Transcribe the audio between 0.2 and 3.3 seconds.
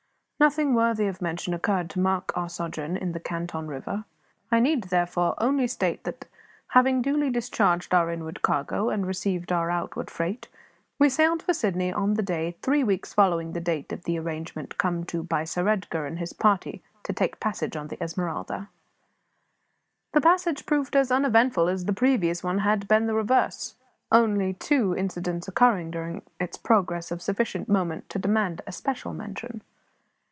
Nothing worthy of mention occurred to mark our sojourn in the